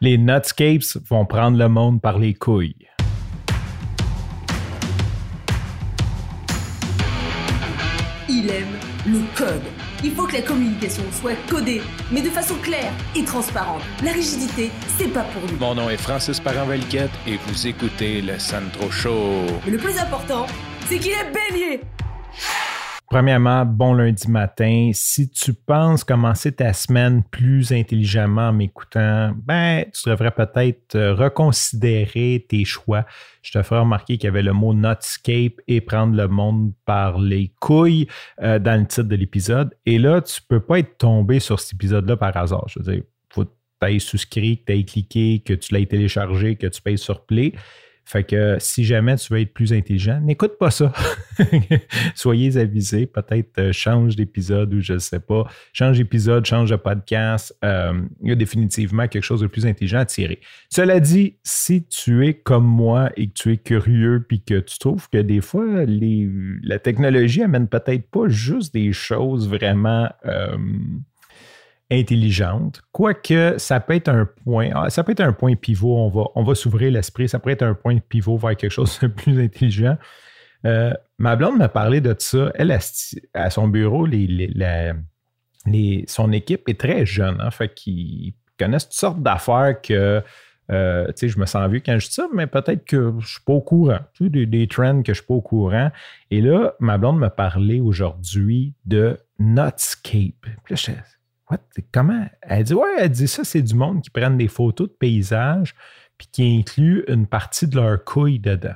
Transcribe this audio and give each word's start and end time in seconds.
Les 0.00 0.16
Nutscapes 0.16 0.96
vont 1.10 1.26
prendre 1.26 1.58
le 1.58 1.68
monde 1.68 2.00
par 2.00 2.20
les 2.20 2.32
couilles. 2.32 2.86
Il 8.28 8.48
aime 8.48 8.78
le 9.04 9.18
code. 9.36 9.60
Il 10.04 10.12
faut 10.12 10.28
que 10.28 10.34
la 10.34 10.42
communication 10.42 11.02
soit 11.10 11.34
codée, 11.50 11.82
mais 12.12 12.22
de 12.22 12.28
façon 12.28 12.54
claire 12.62 12.92
et 13.16 13.24
transparente. 13.24 13.82
La 14.04 14.12
rigidité, 14.12 14.70
c'est 14.86 15.12
pas 15.12 15.24
pour 15.24 15.42
lui. 15.48 15.56
Mon 15.58 15.74
nom 15.74 15.90
est 15.90 15.96
Francis 15.96 16.38
Parent-Valquette 16.38 17.10
et 17.26 17.36
vous 17.48 17.66
écoutez 17.66 18.22
le 18.22 18.38
Sandro 18.38 18.92
Show. 18.92 19.46
Mais 19.64 19.72
le 19.72 19.78
plus 19.78 19.98
important, 19.98 20.46
c'est 20.86 21.00
qu'il 21.00 21.10
est 21.10 21.32
bélier. 21.32 21.80
Premièrement, 23.10 23.64
bon 23.64 23.94
lundi 23.94 24.30
matin. 24.30 24.90
Si 24.92 25.30
tu 25.30 25.54
penses 25.54 26.04
commencer 26.04 26.52
ta 26.52 26.74
semaine 26.74 27.22
plus 27.24 27.72
intelligemment 27.72 28.48
en 28.48 28.52
m'écoutant, 28.52 29.34
ben, 29.46 29.86
tu 29.94 30.10
devrais 30.10 30.30
peut-être 30.30 30.94
euh, 30.94 31.14
reconsidérer 31.14 32.44
tes 32.46 32.66
choix. 32.66 33.06
Je 33.40 33.52
te 33.52 33.62
ferai 33.62 33.80
remarquer 33.80 34.18
qu'il 34.18 34.26
y 34.26 34.28
avait 34.28 34.42
le 34.42 34.52
mot 34.52 34.74
Nutscape 34.74 35.54
et 35.66 35.80
prendre 35.80 36.14
le 36.14 36.28
monde 36.28 36.74
par 36.84 37.18
les 37.18 37.50
couilles 37.60 38.08
euh, 38.42 38.58
dans 38.58 38.78
le 38.78 38.86
titre 38.86 39.08
de 39.08 39.16
l'épisode. 39.16 39.74
Et 39.86 39.98
là, 39.98 40.20
tu 40.20 40.42
peux 40.46 40.60
pas 40.60 40.80
être 40.80 40.98
tombé 40.98 41.40
sur 41.40 41.60
cet 41.60 41.72
épisode-là 41.72 42.18
par 42.18 42.36
hasard. 42.36 42.66
Je 42.68 42.78
veux 42.78 42.92
dire, 42.92 43.02
faut 43.30 43.46
que 43.46 43.50
tu 43.80 43.88
aies 43.88 43.98
souscrit, 44.00 44.58
que 44.58 44.64
tu 44.66 44.78
aies 44.78 44.84
cliqué, 44.84 45.42
que 45.42 45.54
tu 45.54 45.72
l'aies 45.72 45.86
téléchargé, 45.86 46.56
que 46.56 46.66
tu 46.66 46.82
payes 46.82 46.98
sur 46.98 47.24
Play. 47.24 47.54
Fait 48.08 48.24
que 48.24 48.56
si 48.58 48.86
jamais 48.86 49.16
tu 49.16 49.30
veux 49.34 49.40
être 49.40 49.52
plus 49.52 49.74
intelligent, 49.74 50.18
n'écoute 50.22 50.56
pas 50.58 50.70
ça. 50.70 50.94
Soyez 52.14 52.56
avisés, 52.56 53.04
peut-être 53.04 53.58
euh, 53.58 53.70
change 53.70 54.16
d'épisode 54.16 54.72
ou 54.72 54.80
je 54.80 54.94
ne 54.94 54.98
sais 54.98 55.20
pas, 55.20 55.46
change 55.74 55.98
d'épisode, 55.98 56.46
change 56.46 56.70
de 56.70 56.76
podcast. 56.76 57.54
Euh, 57.62 58.00
il 58.22 58.30
y 58.30 58.32
a 58.32 58.34
définitivement 58.34 59.08
quelque 59.08 59.24
chose 59.24 59.42
de 59.42 59.46
plus 59.46 59.66
intelligent 59.66 59.98
à 59.98 60.06
tirer. 60.06 60.40
Cela 60.70 61.00
dit, 61.00 61.36
si 61.42 61.84
tu 61.84 62.26
es 62.26 62.32
comme 62.32 62.64
moi 62.64 63.10
et 63.18 63.26
que 63.26 63.34
tu 63.34 63.52
es 63.52 63.58
curieux 63.58 64.24
puis 64.26 64.40
que 64.40 64.58
tu 64.58 64.78
trouves 64.78 65.10
que 65.10 65.18
des 65.18 65.42
fois 65.42 65.66
la 65.66 66.78
technologie 66.78 67.42
amène 67.42 67.68
peut-être 67.68 68.08
pas 68.10 68.26
juste 68.28 68.72
des 68.72 68.94
choses 68.94 69.50
vraiment 69.50 70.08
euh, 70.24 70.56
intelligente. 71.90 72.82
Quoique, 72.92 73.54
ça 73.58 73.80
peut 73.80 73.94
être 73.94 74.08
un 74.08 74.26
point, 74.26 74.70
ah, 74.74 74.90
ça 74.90 75.04
peut 75.04 75.12
être 75.12 75.20
un 75.20 75.32
point 75.32 75.54
pivot, 75.54 75.96
on 75.96 76.08
va, 76.08 76.24
on 76.34 76.44
va 76.44 76.54
s'ouvrir 76.54 76.90
l'esprit, 76.92 77.28
ça 77.28 77.38
peut 77.38 77.50
être 77.50 77.62
un 77.62 77.74
point 77.74 77.98
pivot 77.98 78.36
vers 78.36 78.56
quelque 78.56 78.70
chose 78.70 78.98
de 79.00 79.06
plus 79.06 79.40
intelligent. 79.42 79.96
Euh, 80.64 80.92
ma 81.18 81.36
blonde 81.36 81.56
m'a 81.56 81.68
parlé 81.68 82.00
de 82.00 82.14
ça. 82.18 82.50
Elle, 82.54 82.76
à 83.34 83.50
son 83.50 83.68
bureau, 83.68 84.06
les, 84.06 84.94
son 86.06 86.32
équipe 86.32 86.68
est 86.68 86.80
très 86.80 87.06
jeune, 87.06 87.40
hein, 87.40 87.50
fait 87.50 87.72
qu'ils 87.72 88.34
connaissent 88.58 88.88
toutes 88.88 88.98
sortes 88.98 89.22
d'affaires 89.22 89.80
que 89.80 90.22
euh, 90.70 91.10
je 91.16 91.38
me 91.38 91.46
sens 91.46 91.70
vu 91.70 91.80
quand 91.80 91.98
je 91.98 92.08
dis 92.08 92.12
ça, 92.12 92.28
mais 92.34 92.46
peut-être 92.46 92.84
que 92.84 92.96
je 92.96 93.16
ne 93.16 93.20
suis 93.20 93.40
pas 93.46 93.54
au 93.54 93.60
courant. 93.62 94.00
des, 94.20 94.44
des, 94.44 94.66
trends 94.66 95.02
que 95.02 95.14
je 95.14 95.20
ne 95.20 95.22
suis 95.22 95.26
pas 95.26 95.34
au 95.34 95.40
courant. 95.40 95.90
Et 96.30 96.42
là, 96.42 96.74
ma 96.80 96.98
blonde 96.98 97.18
m'a 97.18 97.30
parlé 97.30 97.80
aujourd'hui 97.80 98.74
de 98.84 99.16
Nutscape. 99.38 100.46
What? 101.50 101.60
Comment? 101.92 102.26
Elle 102.42 102.64
dit, 102.64 102.74
ouais, 102.74 102.96
elle 102.98 103.10
dit 103.10 103.28
ça, 103.28 103.44
c'est 103.44 103.62
du 103.62 103.74
monde 103.74 104.02
qui 104.02 104.10
prennent 104.10 104.36
des 104.36 104.48
photos 104.48 104.88
de 104.88 104.94
paysages 104.94 105.74
puis 106.18 106.28
qui 106.30 106.58
incluent 106.58 107.04
une 107.08 107.26
partie 107.26 107.66
de 107.66 107.76
leur 107.76 108.04
couille 108.04 108.38
dedans. 108.38 108.74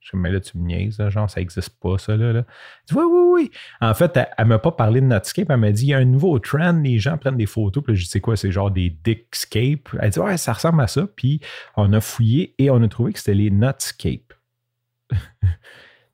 Je 0.00 0.10
dis, 0.12 0.22
mais 0.22 0.30
là, 0.30 0.40
tu 0.40 0.56
me 0.56 0.64
niaises, 0.66 1.02
genre, 1.08 1.28
ça 1.28 1.40
n'existe 1.40 1.80
pas, 1.80 1.98
ça, 1.98 2.16
là. 2.16 2.28
Elle 2.30 2.44
dit, 2.88 2.94
oui, 2.94 3.04
oui, 3.04 3.22
oui. 3.32 3.50
En 3.80 3.92
fait, 3.92 4.16
elle 4.16 4.28
ne 4.38 4.50
m'a 4.50 4.58
pas 4.58 4.70
parlé 4.70 5.00
de 5.00 5.06
Nutscape, 5.06 5.50
elle 5.50 5.56
m'a 5.56 5.72
dit, 5.72 5.86
il 5.86 5.88
y 5.88 5.94
a 5.94 5.98
un 5.98 6.04
nouveau 6.04 6.38
trend, 6.38 6.80
les 6.80 6.98
gens 6.98 7.18
prennent 7.18 7.36
des 7.36 7.46
photos, 7.46 7.82
puis 7.82 7.92
là, 7.92 7.98
je 7.98 8.06
sais 8.06 8.20
quoi, 8.20 8.36
c'est 8.36 8.52
genre 8.52 8.70
des 8.70 8.90
Dickscape? 8.90 9.88
Elle 10.00 10.10
dit, 10.10 10.18
ouais, 10.20 10.36
ça 10.36 10.52
ressemble 10.52 10.80
à 10.80 10.86
ça, 10.86 11.06
puis 11.16 11.40
on 11.76 11.92
a 11.92 12.00
fouillé 12.00 12.54
et 12.58 12.70
on 12.70 12.80
a 12.82 12.88
trouvé 12.88 13.12
que 13.12 13.18
c'était 13.18 13.34
les 13.34 13.50
Nutscape. 13.50 14.32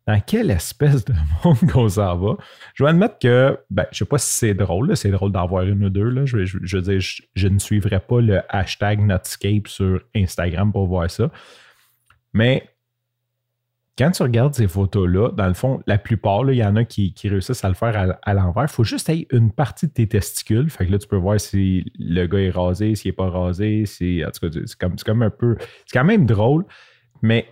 Dans 0.07 0.21
quelle 0.21 0.51
espèce 0.51 1.05
de 1.05 1.15
monde 1.45 1.59
qu'on 1.71 1.89
s'en 1.89 2.17
va? 2.17 2.37
Je 2.75 2.85
vais 2.85 2.91
admettre 2.91 3.19
que, 3.19 3.59
ben, 3.71 3.87
je 3.93 3.97
ne 3.97 3.99
sais 3.99 4.05
pas 4.05 4.19
si 4.19 4.33
c'est 4.33 4.55
drôle, 4.55 4.97
c'est 4.97 5.11
drôle 5.11 5.33
d'en 5.33 5.47
voir 5.47 5.65
une 5.65 5.85
ou 5.85 5.91
deux. 5.91 6.09
Là. 6.09 6.25
Je, 6.25 6.45
je, 6.45 6.79
dire, 6.79 7.01
je, 7.35 7.49
ne 7.49 7.59
suivrai 7.59 8.01
pas 8.01 8.21
le 8.21 8.41
hashtag 8.49 9.01
Nutscape 9.01 9.69
sur 9.69 10.01
Instagram 10.15 10.73
pour 10.73 10.87
voir 10.87 11.11
ça. 11.11 11.31
Mais 12.33 12.69
quand 13.99 14.11
tu 14.11 14.23
regardes 14.23 14.55
ces 14.55 14.69
photos-là, 14.69 15.31
dans 15.33 15.47
le 15.47 15.55
fond, 15.55 15.83
la 15.87 15.99
plupart, 15.99 16.51
il 16.51 16.57
y 16.57 16.65
en 16.65 16.77
a 16.77 16.85
qui, 16.85 17.15
réussissent 17.23 17.65
à 17.65 17.69
le 17.69 17.75
faire 17.75 18.17
à, 18.23 18.35
l'envers. 18.35 18.65
Il 18.65 18.69
faut 18.69 18.85
juste 18.85 19.11
avoir 19.11 19.25
une 19.31 19.53
partie 19.53 19.87
de 19.87 19.93
tes 19.93 20.09
testicules. 20.09 20.71
Fait 20.71 20.87
que 20.87 20.93
là, 20.93 20.99
tu 20.99 21.07
peux 21.07 21.17
voir 21.17 21.39
si 21.39 21.85
le 21.99 22.27
gars 22.27 22.41
est 22.41 22.51
rasé, 22.51 22.95
s'il 22.95 23.11
n'est 23.11 23.15
pas 23.15 23.29
rasé. 23.29 23.85
En 24.27 24.31
tout 24.31 24.49
cas, 24.49 24.59
c'est 24.65 24.79
comme, 24.79 24.97
comme 24.97 25.23
un 25.23 25.31
peu. 25.31 25.57
C'est 25.87 25.99
quand 25.99 26.05
même 26.05 26.25
drôle. 26.25 26.65
Mais 27.21 27.47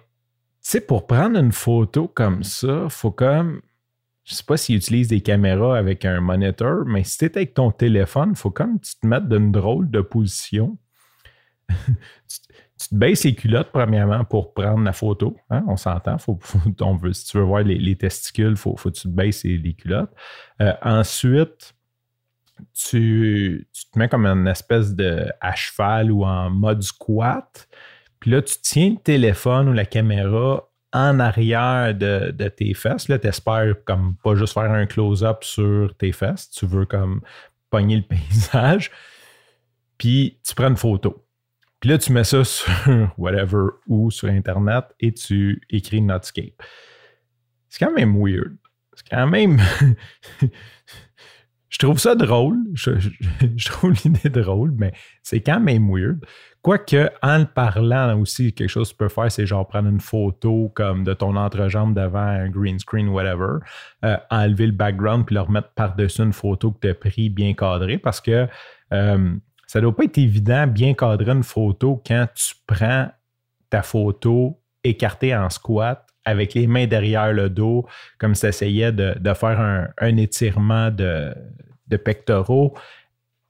sais, 0.61 0.81
pour 0.81 1.07
prendre 1.07 1.39
une 1.39 1.53
photo 1.53 2.09
comme 2.09 2.43
ça, 2.43 2.89
faut 2.89 3.11
comme. 3.11 3.63
Je 4.25 4.35
sais 4.35 4.45
pas 4.45 4.57
s'ils 4.57 4.77
utilisent 4.77 5.09
des 5.09 5.23
caméras 5.23 5.77
avec 5.77 6.05
un 6.05 6.21
moniteur, 6.21 6.85
mais 6.87 7.03
si 7.05 7.19
tu 7.19 7.25
es 7.25 7.37
avec 7.37 7.55
ton 7.55 7.73
téléphone, 7.73 8.37
faut 8.37 8.51
comme 8.51 8.79
tu 8.79 8.95
te 8.95 9.07
mettes 9.07 9.29
d'une 9.29 9.51
drôle 9.51 9.91
de 9.91 10.01
position. 10.03 10.79
tu, 11.69 12.89
te 12.89 12.95
baisses 12.95 13.25
les 13.25 13.35
culottes, 13.35 13.71
premièrement, 13.73 14.25
pour 14.25 14.55
prendre 14.55 14.85
la 14.85 14.93
photo. 14.93 15.37
Hein, 15.51 15.65
on 15.67 15.77
s'entend. 15.77 16.19
Faut, 16.19 16.39
veut, 17.01 17.13
si 17.13 17.27
tu 17.27 17.39
veux 17.39 17.45
voir 17.45 17.63
les, 17.63 17.97
testicules, 17.97 18.51
il 18.51 18.57
faut, 18.57 18.77
faut, 18.77 18.91
que 18.91 18.97
tu 18.97 19.03
te 19.03 19.09
baisses 19.09 19.45
les, 19.45 19.75
culottes. 19.75 20.15
Euh, 20.61 20.73
ensuite, 20.83 21.75
tu, 22.75 23.67
tu, 23.73 23.91
te 23.91 23.99
mets 23.99 24.09
comme 24.09 24.27
une 24.27 24.47
espèce 24.47 24.95
de 24.95 25.27
à 25.41 25.55
cheval 25.55 26.13
ou 26.13 26.25
en 26.25 26.51
mode 26.51 26.83
squat. 26.83 27.69
Puis 28.21 28.31
là, 28.31 28.43
tu 28.43 28.57
tiens 28.63 28.91
le 28.91 28.97
téléphone 28.97 29.69
ou 29.69 29.73
la 29.73 29.87
caméra 29.87 30.71
en 30.93 31.21
arrière 31.21 31.95
de, 31.95 32.49
tes 32.49 32.75
fesses. 32.75 33.09
Là, 33.09 33.19
tu 33.19 33.27
espères 33.27 33.75
comme 33.85 34.17
pas 34.23 34.35
juste 34.35 34.55
faire 34.55 34.71
un 34.71 34.87
close-up 34.87 35.45
sur 35.45 35.95
tes 35.97 36.13
fesses. 36.13 36.51
Tu 36.51 36.67
veux 36.67 36.85
comme 36.85 37.23
pogner 37.71 37.97
le 37.97 38.03
paysage. 38.09 38.91
Puis 39.99 40.39
tu 40.47 40.55
prends 40.55 40.69
une 40.69 40.77
photo. 40.77 41.27
Puis 41.81 41.91
là, 41.91 41.99
tu 41.99 42.13
mets 42.13 42.25
ça 42.25 42.45
sur 42.45 43.15
whatever 43.17 43.69
ou 43.87 44.11
sur 44.11 44.29
Internet 44.29 44.85
et 45.01 45.13
tu 45.13 45.63
écris 45.71 46.03
Notscape. 46.03 46.63
C'est 47.69 47.85
quand 47.85 47.93
même 47.93 48.17
weird. 48.23 48.57
C'est 48.95 49.09
quand 49.09 49.27
même. 49.27 49.59
je 51.71 51.79
trouve 51.79 51.99
ça 51.99 52.17
drôle. 52.17 52.59
Je, 52.75 52.91
trouve 53.65 53.93
l'idée 54.05 54.29
drôle, 54.29 54.73
mais 54.77 54.93
c'est 55.23 55.41
quand 55.41 55.61
même 55.61 55.89
weird. 55.89 56.19
Quoique, 56.63 57.09
en 57.23 57.39
le 57.39 57.47
parlant 57.47 58.19
aussi, 58.21 58.53
quelque 58.53 58.69
chose 58.69 58.89
que 58.89 58.95
tu 58.95 58.99
peux 58.99 59.09
faire, 59.09 59.31
c'est 59.33 59.47
genre 59.47 59.67
prendre 59.67 59.89
une 59.89 60.01
photo 60.01 60.71
comme 60.75 61.05
de 61.05 61.15
ton 61.15 61.37
entrejambe 61.37 61.95
devant 61.95 62.19
un 62.19 62.51
green 62.51 62.79
screen, 62.79 63.09
whatever, 63.09 63.61
euh, 64.05 64.17
enlever 64.31 64.67
le 64.67 64.73
background 64.73 65.25
puis 65.25 65.37
le 65.37 65.43
remettre 65.43 65.71
par-dessus 65.71 66.23
une 66.23 66.33
photo 66.33 66.73
que 66.73 66.81
tu 66.81 66.89
as 66.89 66.95
pris 66.95 67.31
bien 67.31 67.55
cadrée 67.55 67.99
parce 67.99 68.21
que 68.21 68.47
euh, 68.93 69.35
ça 69.67 69.79
ne 69.79 69.83
doit 69.83 69.97
pas 69.97 70.05
être 70.05 70.19
évident 70.19 70.67
bien 70.67 70.93
cadrer 70.93 71.31
une 71.31 71.45
photo 71.45 72.03
quand 72.05 72.27
tu 72.35 72.55
prends 72.67 73.09
ta 73.71 73.83
photo 73.83 74.61
écartée 74.83 75.35
en 75.35 75.49
squat 75.49 76.05
avec 76.31 76.55
les 76.55 76.67
mains 76.67 76.87
derrière 76.87 77.33
le 77.33 77.51
dos, 77.51 77.87
comme 78.19 78.35
si 78.35 78.43
tu 78.43 78.47
essayais 78.47 78.93
de, 78.93 79.35
faire 79.35 79.61
un, 79.99 80.17
étirement 80.17 80.91
de, 80.91 81.35
de 81.89 81.97
pectoraux 81.97 82.75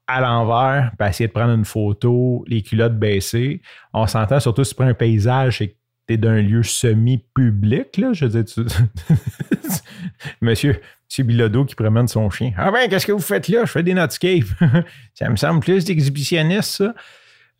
à 0.06 0.20
l'envers, 0.20 0.90
puis 0.98 1.08
essayer 1.08 1.28
de 1.28 1.32
prendre 1.32 1.54
une 1.54 1.64
photo, 1.64 2.44
les 2.48 2.62
culottes 2.62 2.98
baissées. 2.98 3.62
On 3.92 4.06
s'entend 4.06 4.40
surtout 4.40 4.64
si 4.64 4.70
tu 4.70 4.76
prends 4.76 4.88
un 4.88 4.94
paysage 4.94 5.62
et 5.62 5.68
que 5.68 5.74
tu 6.08 6.14
es 6.14 6.16
d'un 6.16 6.42
lieu 6.42 6.62
semi-public, 6.62 7.96
là. 7.96 8.12
Je 8.12 8.26
veux 8.26 8.42
dire, 8.42 8.44
tu... 8.44 8.62
Monsieur, 10.40 10.80
Monsieur 11.08 11.24
Bilodeau 11.24 11.64
qui 11.64 11.76
promène 11.76 12.08
son 12.08 12.28
chien. 12.30 12.52
Ah 12.56 12.70
ben, 12.72 12.88
qu'est-ce 12.88 13.06
que 13.06 13.12
vous 13.12 13.20
faites 13.20 13.48
là? 13.48 13.64
Je 13.64 13.70
fais 13.70 13.82
des 13.82 13.94
notscapes. 13.94 14.44
ça 15.14 15.28
me 15.28 15.36
semble 15.36 15.60
plus 15.60 15.84
d'exhibitionniste, 15.84 16.70
ça. 16.70 16.94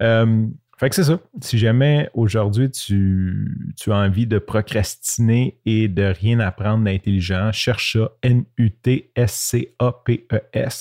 Euh, 0.02 0.46
fait 0.80 0.88
que 0.88 0.96
c'est 0.96 1.04
ça. 1.04 1.20
Si 1.42 1.58
jamais 1.58 2.08
aujourd'hui 2.14 2.70
tu, 2.70 3.76
as 3.86 3.94
envie 3.94 4.26
de 4.26 4.38
procrastiner 4.38 5.60
et 5.66 5.88
de 5.88 6.04
rien 6.04 6.40
apprendre 6.40 6.84
d'intelligent, 6.84 7.52
cherche 7.52 7.98
ça 7.98 8.08
N-U-T-S-C-A-P-E-S, 8.22 9.14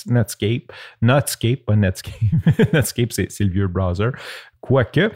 e 0.08 0.12
Netscape. 0.12 0.72
Netscape, 1.02 1.66
pas 1.66 1.76
Netscape. 1.76 2.14
Netscape, 2.72 3.12
c'est 3.12 3.40
le 3.40 3.50
vieux 3.50 3.68
browser. 3.68 4.08
Quoique, 4.62 5.10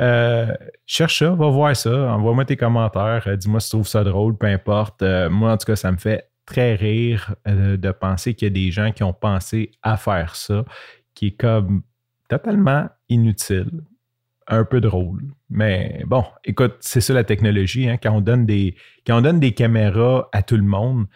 euh, 0.00 0.54
cherche 0.86 1.18
ça, 1.18 1.30
va 1.30 1.48
voir 1.48 1.74
ça, 1.74 2.12
envoie-moi 2.12 2.44
tes 2.44 2.56
commentaires, 2.56 3.24
euh, 3.26 3.34
dis-moi 3.34 3.58
si 3.58 3.70
tu 3.70 3.76
trouves 3.76 3.88
ça 3.88 4.04
drôle, 4.04 4.38
peu 4.38 4.46
importe. 4.46 5.02
Euh, 5.02 5.28
moi, 5.28 5.50
en 5.50 5.56
tout 5.56 5.66
cas, 5.66 5.74
ça 5.74 5.90
me 5.90 5.96
fait 5.96 6.30
très 6.46 6.76
rire 6.76 7.34
de 7.46 7.90
penser 7.90 8.34
qu'il 8.34 8.46
y 8.46 8.50
a 8.50 8.54
des 8.54 8.70
gens 8.70 8.92
qui 8.92 9.02
ont 9.02 9.12
pensé 9.12 9.72
à 9.82 9.96
faire 9.96 10.36
ça, 10.36 10.64
qui 11.14 11.28
est 11.28 11.36
comme 11.36 11.82
totalement 12.28 12.88
inutile 13.08 13.82
un 14.50 14.64
peu 14.64 14.80
drôle. 14.80 15.22
Mais 15.48 16.02
bon, 16.06 16.24
écoute, 16.44 16.76
c'est 16.80 17.00
ça 17.00 17.14
la 17.14 17.24
technologie. 17.24 17.88
Hein, 17.88 17.96
quand, 18.02 18.12
on 18.12 18.20
donne 18.20 18.46
des, 18.46 19.52
caméras 19.52 20.28
à 20.32 20.42
tout 20.42 20.56
le 20.56 20.62
monde, 20.62 21.06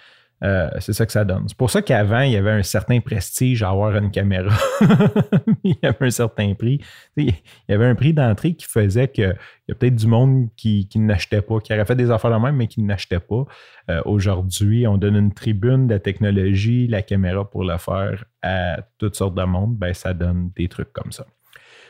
Euh, 0.42 0.68
c'est 0.78 0.92
ça 0.92 1.06
que 1.06 1.12
ça 1.12 1.24
donne. 1.24 1.44
C'est 1.48 1.56
pour 1.56 1.70
ça 1.70 1.80
qu'avant, 1.80 2.20
il 2.20 2.32
y 2.32 2.36
avait 2.36 2.50
un 2.50 2.62
certain 2.62 3.00
prestige 3.00 3.62
à 3.62 3.70
avoir 3.70 3.96
une 3.96 4.10
caméra. 4.10 4.54
il 5.64 5.76
y 5.82 5.86
avait 5.86 6.06
un 6.06 6.10
certain 6.10 6.52
prix. 6.52 6.80
Il 7.16 7.32
y 7.68 7.72
avait 7.72 7.86
un 7.86 7.94
prix 7.94 8.12
d'entrée 8.12 8.54
qui 8.54 8.66
faisait 8.66 9.08
qu'il 9.08 9.34
y 9.68 9.72
a 9.72 9.74
peut-être 9.74 9.94
du 9.94 10.06
monde 10.06 10.48
qui, 10.54 10.86
n'achetait 10.96 11.40
pas, 11.40 11.60
qui 11.60 11.72
aurait 11.72 11.86
fait 11.86 11.96
des 11.96 12.10
affaires 12.10 12.30
de 12.30 12.36
même, 12.44 12.56
mais 12.56 12.66
qui 12.66 12.82
n'achetait 12.82 13.20
pas. 13.20 13.44
Euh, 13.90 14.02
aujourd'hui, 14.04 14.86
on 14.86 14.98
donne 14.98 15.16
une 15.16 15.32
tribune 15.32 15.86
de 15.86 15.96
technologie, 15.96 16.88
la 16.88 17.00
caméra 17.00 17.48
pour 17.48 17.64
le 17.64 17.78
faire 17.78 18.24
à 18.42 18.82
toutes 18.98 19.14
sortes 19.14 19.36
de 19.36 19.44
monde. 19.44 19.78
Ben, 19.78 19.94
ça 19.94 20.12
donne 20.12 20.50
des 20.56 20.68
trucs 20.68 20.92
comme 20.92 21.12
ça. 21.12 21.24